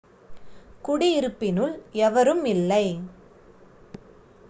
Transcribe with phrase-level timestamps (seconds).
[0.81, 1.75] குடியிருப்பினுள்
[2.01, 2.85] எவரும் இல்லை